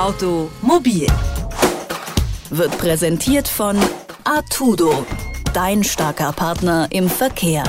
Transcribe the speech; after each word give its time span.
Automobil 0.00 1.06
wird 2.48 2.78
präsentiert 2.78 3.46
von 3.46 3.76
Artudo, 4.24 5.04
dein 5.52 5.84
starker 5.84 6.32
Partner 6.32 6.88
im 6.90 7.10
Verkehr. 7.10 7.64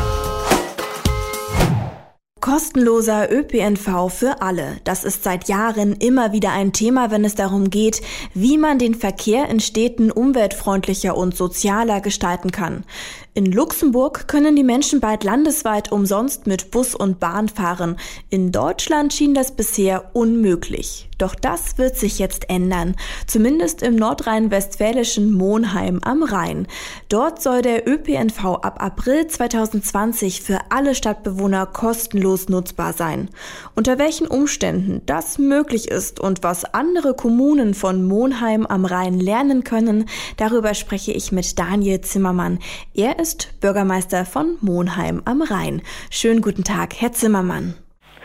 Kostenloser 2.40 3.30
ÖPNV 3.30 4.10
für 4.10 4.42
alle. 4.42 4.78
Das 4.86 5.04
ist 5.04 5.24
seit 5.24 5.50
Jahren 5.50 5.94
immer 5.94 6.32
wieder 6.32 6.54
ein 6.54 6.72
Thema, 6.72 7.12
wenn 7.12 7.26
es 7.26 7.36
darum 7.36 7.70
geht, 7.70 8.02
wie 8.34 8.58
man 8.58 8.80
den 8.80 8.96
Verkehr 8.96 9.50
in 9.50 9.60
Städten 9.60 10.10
umweltfreundlicher 10.10 11.18
und 11.18 11.36
sozialer 11.36 12.00
gestalten 12.00 12.52
kann. 12.52 12.86
In 13.34 13.46
Luxemburg 13.46 14.28
können 14.28 14.58
die 14.58 14.64
Menschen 14.64 15.00
bald 15.00 15.24
landesweit 15.24 15.90
umsonst 15.90 16.48
mit 16.48 16.70
Bus 16.70 16.94
und 16.94 17.22
Bahn 17.22 17.48
fahren. 17.48 17.96
In 18.30 18.52
Deutschland 18.52 19.14
schien 19.14 19.34
das 19.34 19.56
bisher 19.56 20.14
unmöglich. 20.14 21.08
Doch 21.18 21.36
das 21.36 21.78
wird 21.78 21.96
sich 21.96 22.20
jetzt 22.20 22.50
ändern. 22.50 22.96
Zumindest 23.28 23.84
im 23.84 23.96
nordrhein-westfälischen 23.96 25.32
Monheim 25.32 26.00
am 26.04 26.24
Rhein. 26.24 26.68
Dort 27.10 27.42
soll 27.42 27.62
der 27.62 27.88
ÖPNV 27.88 28.44
ab 28.44 28.84
April 28.84 29.28
2020 29.28 30.42
für 30.42 30.60
alle 30.70 30.96
Stadtbewohner 30.96 31.68
kostenlos 31.68 32.50
nutzbar 32.50 32.94
sein. 32.94 33.30
Unter 33.76 34.00
welchen 34.00 34.26
Umständen 34.26 35.04
das 35.06 35.38
möglich 35.38 35.90
ist 35.90 36.20
und 36.20 36.42
was 36.42 36.66
andere 36.66 37.14
Kommunen 37.14 37.76
von 37.76 38.04
Monheim 38.04 38.66
am 38.66 38.84
Rhein 38.84 39.20
lernen 39.20 39.64
können, 39.64 40.06
darüber 40.38 40.74
spreche 40.74 41.12
ich 41.12 41.32
mit 41.32 41.60
Daniel 41.60 42.02
Zimmermann. 42.02 42.58
Er 42.96 43.20
ist 43.22 43.62
Bürgermeister 43.62 44.26
von 44.26 44.58
Monheim 44.62 45.22
am 45.26 45.44
Rhein. 45.44 45.84
Schönen 46.10 46.42
guten 46.42 46.64
Tag, 46.64 47.00
Herr 47.00 47.12
Zimmermann. 47.12 47.76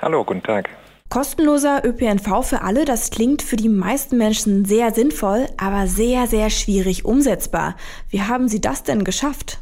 Hallo, 0.00 0.24
guten 0.24 0.42
Tag. 0.42 0.70
Kostenloser 1.10 1.84
ÖPNV 1.84 2.42
für 2.42 2.62
alle, 2.62 2.86
das 2.86 3.10
klingt 3.10 3.42
für 3.42 3.56
die 3.56 3.68
meisten 3.68 4.16
Menschen 4.16 4.64
sehr 4.64 4.92
sinnvoll, 4.92 5.48
aber 5.58 5.86
sehr, 5.86 6.26
sehr 6.26 6.48
schwierig 6.48 7.04
umsetzbar. 7.04 7.76
Wie 8.08 8.22
haben 8.22 8.48
Sie 8.48 8.62
das 8.62 8.84
denn 8.84 9.04
geschafft? 9.04 9.58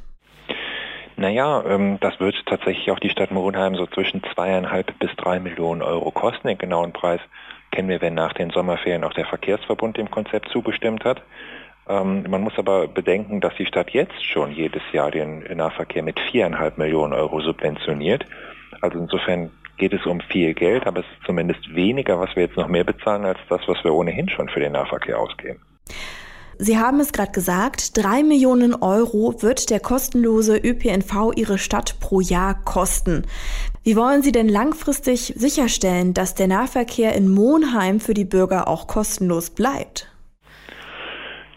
Naja, 1.17 1.65
ähm, 1.67 1.99
das 2.01 2.19
wird 2.21 2.37
tatsächlich 2.47 2.91
auch 2.93 3.01
die 3.01 3.11
Stadt 3.11 3.33
Monheim 3.33 3.75
so 3.75 3.87
zwischen 3.87 4.23
zweieinhalb 4.35 4.97
bis 5.01 5.11
drei 5.17 5.41
Millionen 5.41 5.83
Euro 5.83 6.13
kosten. 6.13 6.47
Den 6.47 6.59
genauen 6.59 6.93
Preis 6.93 7.21
kennen 7.73 7.89
wir, 7.89 8.01
wenn 8.01 8.15
nach 8.15 8.35
den 8.35 8.51
Sommerferien 8.51 9.03
auch 9.03 9.15
der 9.15 9.27
Verkehrsverbund 9.27 9.97
dem 9.97 10.11
Konzept 10.13 10.49
zugestimmt 10.51 11.05
hat. 11.05 11.23
Ähm, 11.89 12.25
man 12.29 12.43
muss 12.43 12.55
aber 12.57 12.89
bedenken, 12.89 13.41
dass 13.41 13.55
die 13.57 13.67
Stadt 13.67 13.91
jetzt 13.91 14.25
schon 14.25 14.53
jedes 14.53 14.83
Jahr 14.93 15.11
den 15.11 15.45
Nahverkehr 15.55 16.03
mit 16.03 16.19
viereinhalb 16.31 16.79
Millionen 16.79 17.13
Euro 17.13 17.41
subventioniert. 17.41 18.25
Also 18.81 18.99
insofern 18.99 19.51
geht 19.77 19.93
es 19.93 20.07
um 20.07 20.21
viel 20.21 20.55
Geld, 20.55 20.87
aber 20.87 21.01
es 21.01 21.07
ist 21.07 21.27
zumindest 21.27 21.75
weniger, 21.75 22.19
was 22.21 22.35
wir 22.37 22.45
jetzt 22.45 22.57
noch 22.57 22.69
mehr 22.69 22.85
bezahlen, 22.85 23.25
als 23.25 23.39
das, 23.49 23.61
was 23.67 23.83
wir 23.85 23.93
ohnehin 23.93 24.29
schon 24.29 24.49
für 24.49 24.61
den 24.61 24.73
Nahverkehr 24.73 25.19
ausgeben. 25.19 25.61
Sie 26.57 26.79
haben 26.79 27.01
es 27.01 27.13
gerade 27.13 27.33
gesagt, 27.33 27.97
drei 27.97 28.23
Millionen 28.23 28.75
Euro 28.75 29.43
wird 29.43 29.71
der 29.71 29.81
kostenlose 29.81 30.57
ÖPNV 30.57 31.33
Ihre 31.35 31.59
Stadt 31.59 31.97
pro 31.99 32.21
Jahr 32.21 32.63
kosten. 32.65 33.27
Wie 33.83 33.97
wollen 33.97 34.23
Sie 34.23 34.31
denn 34.31 34.49
langfristig 34.49 35.35
sicherstellen, 35.37 36.15
dass 36.15 36.37
der 36.37 36.47
Nahverkehr 36.47 37.15
in 37.15 37.29
Monheim 37.29 37.99
für 37.99 38.15
die 38.15 38.25
Bürger 38.25 38.69
auch 38.69 38.87
kostenlos 38.87 39.51
bleibt? 39.51 40.14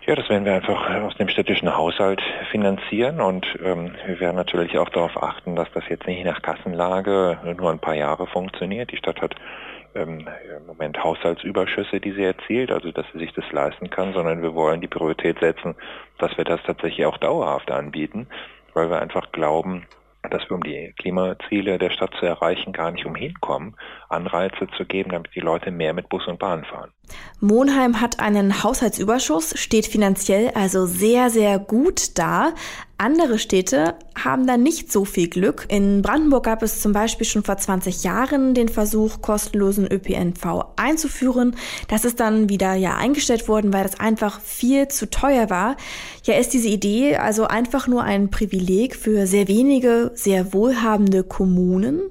Ja, 0.08 0.16
das 0.16 0.30
werden 0.30 0.46
wir 0.46 0.56
einfach 0.56 0.90
aus 1.02 1.18
dem 1.18 1.28
städtischen 1.28 1.76
Haushalt 1.76 2.22
finanzieren 2.50 3.20
und 3.20 3.46
ähm, 3.62 3.94
wir 4.06 4.22
werden 4.22 4.38
natürlich 4.38 4.78
auch 4.78 4.88
darauf 4.88 5.22
achten, 5.22 5.58
dass 5.58 5.70
das 5.74 5.84
jetzt 5.90 6.08
nicht 6.08 6.24
nach 6.24 6.42
Kassenlage 6.42 7.38
nur 7.58 7.70
ein 7.70 7.80
paar 7.80 7.96
Jahre 7.96 8.26
funktioniert. 8.26 8.90
Die 8.90 8.96
Stadt 8.96 9.20
hat 9.20 9.36
ähm, 9.96 10.26
im 10.58 10.66
Moment 10.66 11.04
Haushaltsüberschüsse, 11.04 12.00
die 12.00 12.14
sie 12.14 12.24
erzielt, 12.24 12.72
also 12.72 12.94
dass 12.94 13.06
sie 13.12 13.20
sich 13.20 13.34
das 13.34 13.52
leisten 13.52 13.90
kann, 13.90 14.14
sondern 14.14 14.42
wir 14.42 14.56
wollen 14.56 14.80
die 14.80 14.88
Priorität 14.88 15.40
setzen, 15.42 15.76
dass 16.20 16.38
wir 16.38 16.46
das 16.46 16.64
tatsächlich 16.64 17.06
auch 17.06 17.18
dauerhaft 17.18 17.70
anbieten, 17.70 18.30
weil 18.74 18.90
wir 18.90 19.02
einfach 19.02 19.34
glauben, 19.34 19.88
dass 20.32 20.50
wir, 20.50 20.56
um 20.56 20.64
die 20.64 20.94
Klimaziele 20.98 21.80
der 21.80 21.90
Stadt 21.90 22.14
zu 22.18 22.26
erreichen, 22.26 22.72
gar 22.72 22.92
nicht 22.92 23.06
umhin 23.06 23.34
kommen, 23.42 23.76
Anreize 24.08 24.70
zu 24.78 24.86
geben, 24.86 25.12
damit 25.12 25.36
die 25.36 25.42
Leute 25.42 25.70
mehr 25.70 25.92
mit 25.92 26.08
Bus 26.08 26.26
und 26.28 26.40
Bahn 26.40 26.64
fahren. 26.64 26.94
Monheim 27.40 28.02
hat 28.02 28.20
einen 28.20 28.64
Haushaltsüberschuss, 28.64 29.54
steht 29.60 29.86
finanziell 29.86 30.52
also 30.56 30.88
sehr, 30.88 31.30
sehr 31.30 31.60
gut 31.60 32.18
da. 32.18 32.54
Andere 32.98 33.38
Städte 33.38 33.94
haben 34.18 34.48
da 34.48 34.58
nicht 34.58 34.92
so 34.92 35.06
viel 35.06 35.30
Glück. 35.30 35.68
In 35.70 36.02
Brandenburg 36.02 36.46
gab 36.46 36.64
es 36.64 36.82
zum 36.82 36.94
Beispiel 36.94 37.28
schon 37.28 37.44
vor 37.44 37.58
20 37.58 38.04
Jahren 38.04 38.56
den 38.56 38.70
Versuch, 38.70 39.22
kostenlosen 39.22 39.86
ÖPNV 39.86 40.66
einzuführen. 40.78 41.56
Das 41.90 42.06
ist 42.06 42.20
dann 42.20 42.50
wieder 42.50 42.74
ja 42.74 42.98
eingestellt 42.98 43.48
worden, 43.48 43.72
weil 43.72 43.84
das 43.84 44.00
einfach 44.00 44.42
viel 44.42 44.88
zu 44.88 45.08
teuer 45.08 45.52
war. 45.52 45.78
Ja, 46.24 46.34
ist 46.34 46.54
diese 46.54 46.70
Idee 46.70 47.18
also 47.18 47.46
einfach 47.46 47.88
nur 47.88 48.04
ein 48.04 48.32
Privileg 48.32 48.96
für 48.96 49.28
sehr 49.28 49.48
wenige, 49.48 50.10
sehr 50.16 50.54
wohlhabende 50.54 51.24
Kommunen? 51.24 52.02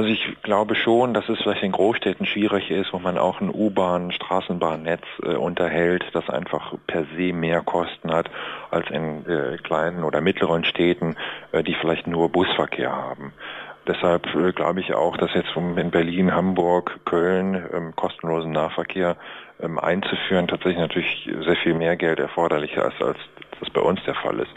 Also 0.00 0.12
ich 0.12 0.40
glaube 0.40 0.76
schon, 0.76 1.12
dass 1.12 1.28
es 1.28 1.42
vielleicht 1.42 1.62
in 1.62 1.72
Großstädten 1.72 2.24
schwierig 2.24 2.70
ist, 2.70 2.94
wo 2.94 2.98
man 2.98 3.18
auch 3.18 3.42
ein 3.42 3.50
U-Bahn, 3.50 4.12
Straßenbahnnetz 4.12 5.02
äh, 5.22 5.34
unterhält, 5.34 6.06
das 6.14 6.26
einfach 6.30 6.72
per 6.86 7.04
se 7.14 7.34
mehr 7.34 7.60
Kosten 7.60 8.10
hat 8.10 8.30
als 8.70 8.88
in 8.88 9.26
äh, 9.26 9.58
kleinen 9.58 10.02
oder 10.02 10.22
mittleren 10.22 10.64
Städten, 10.64 11.16
äh, 11.52 11.62
die 11.62 11.74
vielleicht 11.74 12.06
nur 12.06 12.30
Busverkehr 12.30 12.90
haben. 12.90 13.34
Deshalb 13.86 14.34
äh, 14.34 14.52
glaube 14.52 14.80
ich 14.80 14.94
auch, 14.94 15.18
dass 15.18 15.34
jetzt 15.34 15.54
in 15.54 15.90
Berlin, 15.90 16.34
Hamburg, 16.34 17.00
Köln 17.04 17.62
ähm, 17.70 17.94
kostenlosen 17.94 18.52
Nahverkehr 18.52 19.18
ähm, 19.60 19.78
einzuführen 19.78 20.48
tatsächlich 20.48 20.78
natürlich 20.78 21.28
sehr 21.44 21.56
viel 21.56 21.74
mehr 21.74 21.96
Geld 21.96 22.20
erforderlicher 22.20 22.86
ist, 22.86 23.02
als 23.02 23.18
das 23.60 23.68
bei 23.68 23.82
uns 23.82 24.02
der 24.04 24.14
Fall 24.14 24.38
ist. 24.38 24.52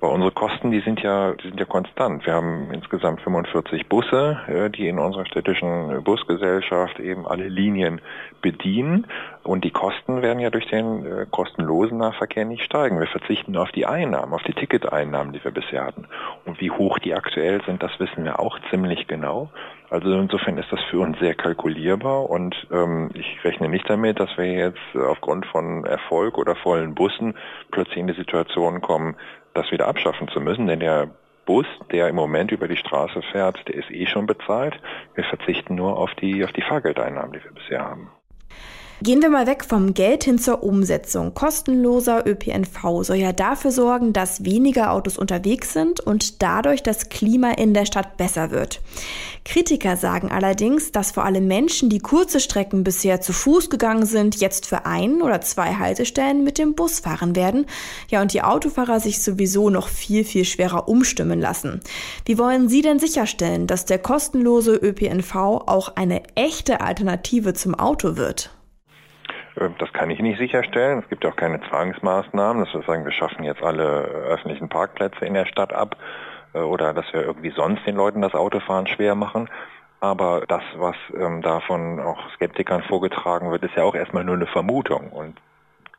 Aber 0.00 0.12
unsere 0.12 0.32
Kosten, 0.32 0.70
die 0.70 0.80
sind 0.80 1.00
ja, 1.02 1.32
die 1.34 1.48
sind 1.48 1.60
ja 1.60 1.66
konstant. 1.66 2.24
Wir 2.24 2.32
haben 2.32 2.70
insgesamt 2.72 3.20
45 3.20 3.86
Busse, 3.86 4.70
die 4.74 4.88
in 4.88 4.98
unserer 4.98 5.26
städtischen 5.26 6.02
Busgesellschaft 6.02 6.98
eben 7.00 7.26
alle 7.26 7.48
Linien 7.48 8.00
bedienen. 8.40 9.06
Und 9.42 9.62
die 9.62 9.70
Kosten 9.70 10.22
werden 10.22 10.38
ja 10.38 10.48
durch 10.48 10.66
den 10.68 11.04
äh, 11.04 11.26
kostenlosen 11.30 11.98
Nahverkehr 11.98 12.46
nicht 12.46 12.64
steigen. 12.64 12.98
Wir 12.98 13.08
verzichten 13.08 13.56
auf 13.56 13.72
die 13.72 13.84
Einnahmen, 13.84 14.32
auf 14.32 14.42
die 14.42 14.54
Ticketeinnahmen, 14.54 15.34
die 15.34 15.44
wir 15.44 15.50
bisher 15.50 15.84
hatten. 15.84 16.06
Und 16.46 16.60
wie 16.60 16.70
hoch 16.70 16.98
die 16.98 17.14
aktuell 17.14 17.62
sind, 17.66 17.82
das 17.82 17.92
wissen 18.00 18.24
wir 18.24 18.40
auch 18.40 18.58
ziemlich 18.70 19.06
genau. 19.06 19.50
Also 19.90 20.12
insofern 20.12 20.56
ist 20.56 20.70
das 20.70 20.80
für 20.88 21.00
uns 21.00 21.18
sehr 21.18 21.34
kalkulierbar 21.34 22.30
und 22.30 22.54
ähm, 22.70 23.10
ich 23.14 23.42
rechne 23.42 23.68
nicht 23.68 23.90
damit, 23.90 24.20
dass 24.20 24.30
wir 24.38 24.46
jetzt 24.46 24.78
aufgrund 24.94 25.46
von 25.46 25.84
Erfolg 25.84 26.38
oder 26.38 26.54
vollen 26.54 26.94
Bussen 26.94 27.34
plötzlich 27.72 27.96
in 27.98 28.06
die 28.06 28.14
Situation 28.14 28.80
kommen, 28.80 29.16
das 29.52 29.70
wieder 29.72 29.88
abschaffen 29.88 30.28
zu 30.28 30.40
müssen, 30.40 30.68
denn 30.68 30.78
der 30.78 31.10
Bus, 31.44 31.66
der 31.90 32.08
im 32.08 32.14
Moment 32.14 32.52
über 32.52 32.68
die 32.68 32.76
Straße 32.76 33.20
fährt, 33.32 33.66
der 33.66 33.74
ist 33.74 33.90
eh 33.90 34.06
schon 34.06 34.26
bezahlt. 34.26 34.78
Wir 35.14 35.24
verzichten 35.24 35.74
nur 35.74 35.98
auf 35.98 36.14
die, 36.14 36.44
auf 36.44 36.52
die 36.52 36.62
Fahrgeldeinnahmen, 36.62 37.32
die 37.32 37.42
wir 37.42 37.52
bisher 37.52 37.84
haben. 37.84 38.12
Gehen 39.02 39.22
wir 39.22 39.30
mal 39.30 39.46
weg 39.46 39.64
vom 39.64 39.94
Geld 39.94 40.24
hin 40.24 40.38
zur 40.38 40.62
Umsetzung. 40.62 41.32
Kostenloser 41.32 42.26
ÖPNV 42.26 43.02
soll 43.02 43.16
ja 43.16 43.32
dafür 43.32 43.70
sorgen, 43.70 44.12
dass 44.12 44.44
weniger 44.44 44.92
Autos 44.92 45.16
unterwegs 45.16 45.72
sind 45.72 46.00
und 46.00 46.42
dadurch 46.42 46.82
das 46.82 47.08
Klima 47.08 47.52
in 47.52 47.72
der 47.72 47.86
Stadt 47.86 48.18
besser 48.18 48.50
wird. 48.50 48.82
Kritiker 49.46 49.96
sagen 49.96 50.30
allerdings, 50.30 50.92
dass 50.92 51.12
vor 51.12 51.24
allem 51.24 51.46
Menschen, 51.46 51.88
die 51.88 52.00
kurze 52.00 52.40
Strecken 52.40 52.84
bisher 52.84 53.22
zu 53.22 53.32
Fuß 53.32 53.70
gegangen 53.70 54.04
sind, 54.04 54.38
jetzt 54.38 54.66
für 54.66 54.84
ein 54.84 55.22
oder 55.22 55.40
zwei 55.40 55.76
Haltestellen 55.76 56.44
mit 56.44 56.58
dem 56.58 56.74
Bus 56.74 57.00
fahren 57.00 57.34
werden. 57.34 57.64
Ja, 58.10 58.20
und 58.20 58.34
die 58.34 58.42
Autofahrer 58.42 59.00
sich 59.00 59.22
sowieso 59.22 59.70
noch 59.70 59.88
viel, 59.88 60.24
viel 60.24 60.44
schwerer 60.44 60.90
umstimmen 60.90 61.40
lassen. 61.40 61.80
Wie 62.26 62.36
wollen 62.36 62.68
Sie 62.68 62.82
denn 62.82 62.98
sicherstellen, 62.98 63.66
dass 63.66 63.86
der 63.86 63.98
kostenlose 63.98 64.74
ÖPNV 64.74 65.34
auch 65.34 65.96
eine 65.96 66.20
echte 66.34 66.82
Alternative 66.82 67.54
zum 67.54 67.74
Auto 67.74 68.18
wird? 68.18 68.50
Äh, 69.56 69.70
das 69.78 69.92
kann 69.92 70.10
ich 70.10 70.20
nicht 70.20 70.38
sicherstellen. 70.38 71.00
Es 71.00 71.08
gibt 71.08 71.24
auch 71.26 71.36
keine 71.36 71.60
Zwangsmaßnahmen, 71.62 72.64
dass 72.64 72.74
wir 72.74 72.82
sagen, 72.82 73.04
wir 73.04 73.12
schaffen 73.12 73.44
jetzt 73.44 73.62
alle 73.62 73.82
öffentlichen 73.82 74.68
Parkplätze 74.68 75.24
in 75.24 75.34
der 75.34 75.46
Stadt 75.46 75.72
ab 75.72 75.96
äh, 76.54 76.58
oder 76.58 76.94
dass 76.94 77.12
wir 77.12 77.22
irgendwie 77.22 77.50
sonst 77.50 77.86
den 77.86 77.96
Leuten 77.96 78.22
das 78.22 78.34
Autofahren 78.34 78.86
schwer 78.86 79.14
machen. 79.14 79.48
Aber 80.00 80.44
das, 80.48 80.62
was 80.76 80.96
ähm, 81.14 81.42
davon 81.42 82.00
auch 82.00 82.30
Skeptikern 82.34 82.82
vorgetragen 82.82 83.50
wird, 83.50 83.62
ist 83.64 83.76
ja 83.76 83.82
auch 83.82 83.94
erstmal 83.94 84.24
nur 84.24 84.36
eine 84.36 84.46
Vermutung. 84.46 85.10
Und 85.10 85.38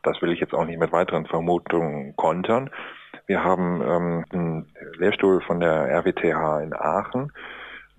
das 0.02 0.22
will 0.22 0.32
ich 0.32 0.40
jetzt 0.40 0.56
auch 0.56 0.66
nicht 0.66 0.80
mit 0.80 0.92
weiteren 0.92 1.28
Vermutungen 1.28 2.16
kontern. 2.16 2.72
Wir 3.28 3.44
haben 3.44 3.82
ähm, 3.82 4.26
einen 4.34 4.74
Lehrstuhl 4.98 5.42
von 5.42 5.60
der 5.60 5.88
RWTH 5.90 6.64
in 6.64 6.74
Aachen, 6.74 7.32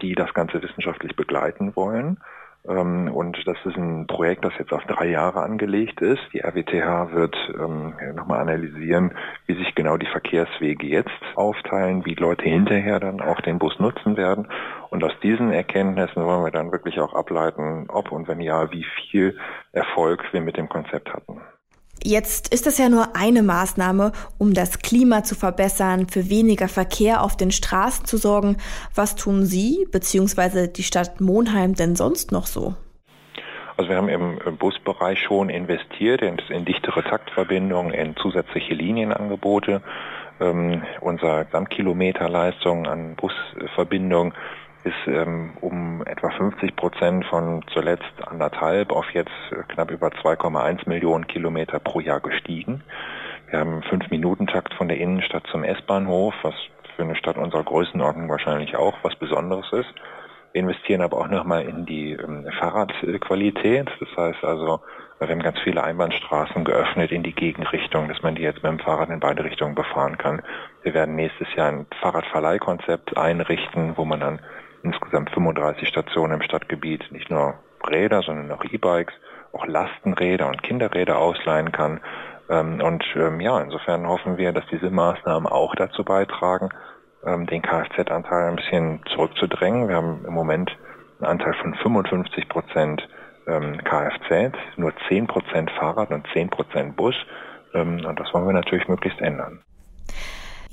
die 0.00 0.16
das 0.16 0.34
Ganze 0.34 0.60
wissenschaftlich 0.60 1.14
begleiten 1.14 1.76
wollen 1.76 2.18
und 2.64 3.42
das 3.44 3.56
ist 3.64 3.76
ein 3.76 4.06
Projekt, 4.06 4.44
das 4.44 4.52
jetzt 4.58 4.72
auf 4.72 4.84
drei 4.84 5.08
Jahre 5.08 5.42
angelegt 5.42 6.00
ist. 6.00 6.20
Die 6.32 6.40
RWTH 6.40 7.12
wird 7.12 7.36
ähm, 7.58 7.94
nochmal 8.14 8.40
analysieren, 8.40 9.12
wie 9.46 9.54
sich 9.54 9.74
genau 9.74 9.96
die 9.96 10.06
Verkehrswege 10.06 10.86
jetzt 10.86 11.10
aufteilen, 11.34 12.04
wie 12.04 12.14
Leute 12.14 12.44
hinterher 12.44 13.00
dann 13.00 13.20
auch 13.20 13.40
den 13.40 13.58
Bus 13.58 13.78
nutzen 13.80 14.16
werden. 14.16 14.46
Und 14.90 15.02
aus 15.02 15.12
diesen 15.22 15.50
Erkenntnissen 15.50 16.24
wollen 16.24 16.44
wir 16.44 16.52
dann 16.52 16.70
wirklich 16.70 17.00
auch 17.00 17.14
ableiten, 17.14 17.86
ob 17.88 18.12
und 18.12 18.28
wenn 18.28 18.40
ja, 18.40 18.70
wie 18.70 18.86
viel 19.10 19.36
Erfolg 19.72 20.22
wir 20.32 20.40
mit 20.40 20.56
dem 20.56 20.68
Konzept 20.68 21.12
hatten. 21.12 21.40
Jetzt 22.04 22.52
ist 22.52 22.66
das 22.66 22.78
ja 22.78 22.88
nur 22.88 23.14
eine 23.16 23.42
Maßnahme, 23.42 24.12
um 24.38 24.54
das 24.54 24.80
Klima 24.80 25.22
zu 25.22 25.34
verbessern, 25.36 26.08
für 26.08 26.28
weniger 26.28 26.68
Verkehr 26.68 27.22
auf 27.22 27.36
den 27.36 27.52
Straßen 27.52 28.06
zu 28.06 28.16
sorgen. 28.16 28.56
Was 28.94 29.14
tun 29.14 29.44
Sie 29.44 29.86
bzw. 29.90 30.66
die 30.66 30.82
Stadt 30.82 31.20
Monheim 31.20 31.74
denn 31.74 31.94
sonst 31.94 32.32
noch 32.32 32.46
so? 32.46 32.74
Also 33.76 33.88
wir 33.88 33.96
haben 33.96 34.08
im 34.08 34.38
Busbereich 34.58 35.20
schon 35.20 35.48
investiert 35.48 36.22
in, 36.22 36.38
in 36.50 36.64
dichtere 36.64 37.02
Taktverbindungen, 37.04 37.92
in 37.92 38.16
zusätzliche 38.16 38.74
Linienangebote. 38.74 39.82
Ähm, 40.40 40.82
unser 41.00 41.44
Gesamtkilometerleistung 41.44 42.86
an 42.86 43.16
Busverbindungen 43.16 44.34
ist 44.84 45.06
ähm, 45.06 45.52
um 45.60 46.02
etwa 46.06 46.30
50 46.30 46.74
Prozent 46.76 47.24
von 47.26 47.62
zuletzt 47.72 48.12
anderthalb 48.26 48.90
auf 48.92 49.08
jetzt 49.12 49.30
knapp 49.68 49.90
über 49.90 50.08
2,1 50.08 50.88
Millionen 50.88 51.26
Kilometer 51.26 51.78
pro 51.78 52.00
Jahr 52.00 52.20
gestiegen. 52.20 52.82
Wir 53.50 53.60
haben 53.60 53.82
Fünf-Minuten-Takt 53.82 54.74
von 54.74 54.88
der 54.88 54.98
Innenstadt 54.98 55.46
zum 55.50 55.62
S-Bahnhof, 55.62 56.34
was 56.42 56.54
für 56.96 57.02
eine 57.02 57.16
Stadt 57.16 57.36
unserer 57.36 57.64
Größenordnung 57.64 58.28
wahrscheinlich 58.28 58.76
auch 58.76 58.96
was 59.02 59.14
Besonderes 59.16 59.70
ist. 59.72 59.92
Wir 60.52 60.60
investieren 60.60 61.00
aber 61.00 61.18
auch 61.18 61.28
nochmal 61.28 61.62
in 61.62 61.86
die 61.86 62.12
ähm, 62.12 62.46
Fahrradqualität. 62.58 63.90
Das 64.00 64.08
heißt 64.16 64.44
also, 64.44 64.80
wir 65.18 65.28
haben 65.28 65.42
ganz 65.42 65.58
viele 65.60 65.82
Einbahnstraßen 65.82 66.64
geöffnet 66.64 67.12
in 67.12 67.22
die 67.22 67.34
Gegenrichtung, 67.34 68.08
dass 68.08 68.22
man 68.22 68.34
die 68.34 68.42
jetzt 68.42 68.62
mit 68.62 68.72
dem 68.72 68.78
Fahrrad 68.78 69.08
in 69.08 69.20
beide 69.20 69.44
Richtungen 69.44 69.74
befahren 69.74 70.18
kann. 70.18 70.42
Wir 70.82 70.94
werden 70.94 71.14
nächstes 71.14 71.46
Jahr 71.54 71.68
ein 71.68 71.86
Fahrradverleihkonzept 72.00 73.16
einrichten, 73.16 73.96
wo 73.96 74.04
man 74.04 74.20
dann 74.20 74.40
insgesamt 75.12 75.30
35 75.30 75.88
Stationen 75.88 76.34
im 76.34 76.42
Stadtgebiet 76.42 77.04
nicht 77.12 77.30
nur 77.30 77.54
Räder, 77.86 78.22
sondern 78.22 78.50
auch 78.52 78.64
E-Bikes, 78.64 79.12
auch 79.52 79.66
Lastenräder 79.66 80.46
und 80.46 80.62
Kinderräder 80.62 81.18
ausleihen 81.18 81.70
kann. 81.70 82.00
Ähm, 82.48 82.80
und 82.80 83.04
ähm, 83.16 83.40
ja, 83.40 83.60
insofern 83.60 84.08
hoffen 84.08 84.38
wir, 84.38 84.52
dass 84.52 84.64
diese 84.72 84.88
Maßnahmen 84.88 85.46
auch 85.46 85.74
dazu 85.74 86.02
beitragen, 86.02 86.70
ähm, 87.26 87.46
den 87.46 87.60
Kfz-Anteil 87.60 88.48
ein 88.48 88.56
bisschen 88.56 89.00
zurückzudrängen. 89.14 89.88
Wir 89.88 89.96
haben 89.96 90.24
im 90.26 90.32
Moment 90.32 90.70
einen 91.20 91.30
Anteil 91.30 91.54
von 91.60 91.74
55 91.74 92.48
Prozent 92.48 93.06
Kfz, 93.44 94.56
nur 94.76 94.92
10 95.08 95.26
Prozent 95.26 95.68
Fahrrad 95.72 96.12
und 96.12 96.24
10 96.32 96.48
Prozent 96.48 96.94
Bus. 96.94 97.16
Und 97.72 98.14
das 98.14 98.32
wollen 98.32 98.46
wir 98.46 98.52
natürlich 98.52 98.86
möglichst 98.86 99.20
ändern. 99.20 99.64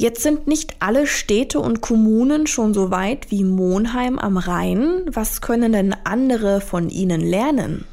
Jetzt 0.01 0.23
sind 0.23 0.47
nicht 0.47 0.77
alle 0.79 1.05
Städte 1.07 1.59
und 1.59 1.81
Kommunen 1.81 2.47
schon 2.47 2.73
so 2.73 2.89
weit 2.89 3.31
wie 3.31 3.43
Monheim 3.43 4.17
am 4.17 4.37
Rhein. 4.37 5.03
Was 5.11 5.41
können 5.41 5.73
denn 5.73 5.93
andere 6.05 6.61
von 6.61 6.87
ihnen 6.87 7.19
lernen? 7.19 7.85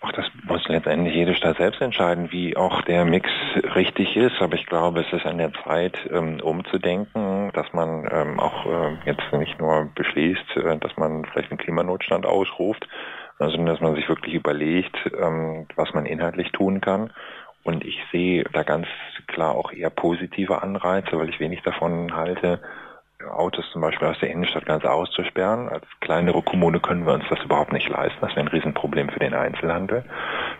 Ach, 0.00 0.12
das 0.12 0.24
muss 0.44 0.66
letztendlich 0.66 1.14
jede 1.14 1.34
Stadt 1.34 1.58
selbst 1.58 1.82
entscheiden, 1.82 2.32
wie 2.32 2.56
auch 2.56 2.80
der 2.80 3.04
Mix 3.04 3.28
richtig 3.74 4.16
ist. 4.16 4.40
Aber 4.40 4.54
ich 4.54 4.64
glaube, 4.64 5.02
es 5.02 5.12
ist 5.12 5.26
an 5.26 5.36
der 5.36 5.52
Zeit, 5.62 5.98
ähm, 6.10 6.40
umzudenken, 6.40 7.50
dass 7.52 7.70
man 7.74 8.08
ähm, 8.10 8.40
auch 8.40 8.64
äh, 8.64 8.96
jetzt 9.04 9.30
nicht 9.34 9.60
nur 9.60 9.90
beschließt, 9.94 10.56
äh, 10.56 10.78
dass 10.78 10.96
man 10.96 11.26
vielleicht 11.26 11.50
einen 11.50 11.58
Klimanotstand 11.58 12.24
ausruft, 12.24 12.88
sondern 13.38 13.66
dass 13.66 13.80
man 13.80 13.94
sich 13.94 14.08
wirklich 14.08 14.32
überlegt, 14.32 14.96
ähm, 15.20 15.66
was 15.76 15.92
man 15.92 16.06
inhaltlich 16.06 16.50
tun 16.52 16.80
kann 16.80 17.12
und 17.62 17.84
ich 17.84 17.98
sehe 18.10 18.44
da 18.52 18.62
ganz 18.62 18.86
klar 19.26 19.54
auch 19.54 19.72
eher 19.72 19.90
positive 19.90 20.62
Anreize, 20.62 21.18
weil 21.18 21.28
ich 21.28 21.40
wenig 21.40 21.62
davon 21.62 22.14
halte, 22.14 22.60
Autos 23.28 23.70
zum 23.70 23.82
Beispiel 23.82 24.08
aus 24.08 24.18
der 24.18 24.30
Innenstadt 24.30 24.64
ganz 24.64 24.84
auszusperren. 24.84 25.68
Als 25.68 25.84
kleinere 26.00 26.40
Kommune 26.42 26.80
können 26.80 27.04
wir 27.04 27.12
uns 27.12 27.24
das 27.28 27.42
überhaupt 27.44 27.72
nicht 27.72 27.88
leisten. 27.88 28.18
Das 28.22 28.30
wäre 28.30 28.40
ein 28.40 28.48
Riesenproblem 28.48 29.10
für 29.10 29.18
den 29.18 29.34
Einzelhandel. 29.34 30.04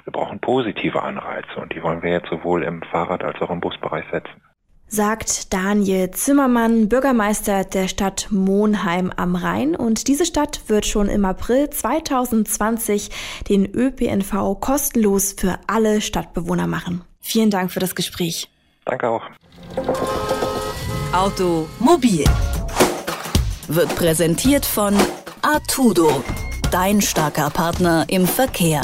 Wir 0.05 0.12
brauchen 0.12 0.41
positive 0.41 1.02
Anreize 1.02 1.58
und 1.58 1.75
die 1.75 1.82
wollen 1.82 2.02
wir 2.02 2.12
jetzt 2.12 2.29
sowohl 2.29 2.62
im 2.62 2.82
Fahrrad- 2.82 3.25
als 3.25 3.41
auch 3.41 3.50
im 3.50 3.61
Busbereich 3.61 4.05
setzen 4.11 4.43
sagt 4.90 5.52
Daniel 5.52 6.10
Zimmermann, 6.10 6.88
Bürgermeister 6.88 7.64
der 7.64 7.88
Stadt 7.88 8.26
Monheim 8.31 9.12
am 9.16 9.37
Rhein. 9.37 9.76
Und 9.76 10.08
diese 10.08 10.26
Stadt 10.26 10.62
wird 10.66 10.84
schon 10.84 11.08
im 11.08 11.25
April 11.25 11.70
2020 11.70 13.10
den 13.48 13.66
ÖPNV 13.66 14.60
kostenlos 14.60 15.34
für 15.38 15.58
alle 15.66 16.00
Stadtbewohner 16.00 16.66
machen. 16.66 17.02
Vielen 17.20 17.50
Dank 17.50 17.70
für 17.70 17.81
das 17.81 17.94
Gespräch. 17.94 18.50
Danke 18.84 19.08
auch. 19.08 19.22
Automobil 21.12 22.25
wird 23.69 23.94
präsentiert 23.94 24.66
von 24.66 24.94
Artudo, 25.42 26.25
dein 26.70 27.00
starker 27.00 27.50
Partner 27.50 28.04
im 28.08 28.26
Verkehr. 28.26 28.81